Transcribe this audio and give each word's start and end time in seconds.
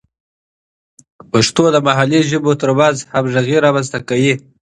پښتو 1.31 1.63
د 1.71 1.77
محلي 1.87 2.19
ژبو 2.31 2.51
ترمنځ 2.61 2.97
همغږي 3.13 3.57
رامینځته 3.65 3.99
کوي. 4.09 4.33